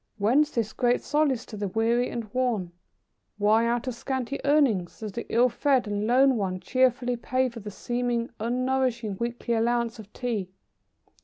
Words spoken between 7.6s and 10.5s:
seemingly unnourishing weekly allowance of Tea?